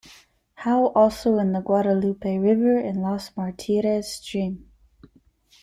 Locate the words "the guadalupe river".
1.53-2.75